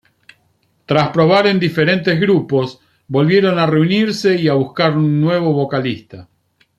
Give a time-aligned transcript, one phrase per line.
[0.87, 6.27] Tras probar en diferentes grupos, volvieron a reunirse y a buscar un nuevo vocalista.